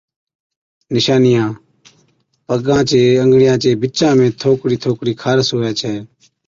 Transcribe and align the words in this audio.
نِشانِيان، 0.95 1.51
پگان 2.47 2.81
چي 2.89 3.01
انگڙِيان 3.23 3.57
چي 3.63 3.69
بِچا 3.81 4.09
۾ 4.19 4.25
ٿوڪڙِي 4.41 4.77
ٿوڪڙِي 4.83 5.13
خارس 5.21 5.47
هُوَي 5.53 5.71
ڇَي۔ 5.79 5.93